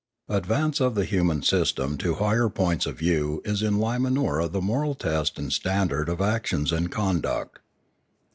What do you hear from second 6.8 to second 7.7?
conduct.